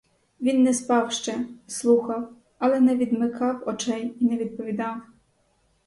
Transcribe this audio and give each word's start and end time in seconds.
Він 0.41 0.63
не 0.63 0.73
спав 0.73 1.11
ще, 1.11 1.45
слухав, 1.67 2.29
але 2.59 2.79
не 2.79 2.95
відмикав 2.95 3.63
очей 3.65 4.15
і 4.19 4.25
не 4.25 4.37
відповідав. 4.37 5.01